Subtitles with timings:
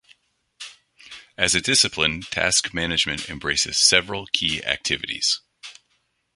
[1.37, 5.41] As a discipline, task management embraces several key activities.